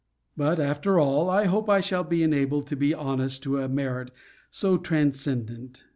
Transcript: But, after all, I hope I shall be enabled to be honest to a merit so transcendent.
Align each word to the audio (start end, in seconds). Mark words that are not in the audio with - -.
But, 0.35 0.59
after 0.59 0.97
all, 0.99 1.29
I 1.29 1.45
hope 1.45 1.69
I 1.69 1.79
shall 1.79 2.03
be 2.03 2.23
enabled 2.23 2.65
to 2.69 2.75
be 2.75 2.91
honest 2.91 3.43
to 3.43 3.59
a 3.59 3.69
merit 3.69 4.09
so 4.49 4.77
transcendent. 4.77 5.83